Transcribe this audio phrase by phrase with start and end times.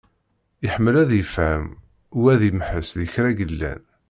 [0.65, 1.65] Iḥemmel ad yefhem
[2.17, 3.81] u ad imeḥḥeṣ di kra yellan.